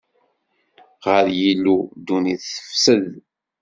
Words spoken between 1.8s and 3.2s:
ddunit tefsed;